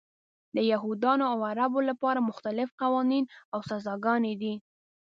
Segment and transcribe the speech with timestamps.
[0.55, 4.53] د یهودانو او عربو لپاره مختلف قوانین او سزاګانې دي.